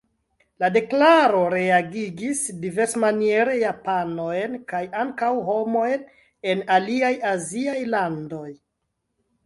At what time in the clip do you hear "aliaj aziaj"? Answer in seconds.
6.81-7.81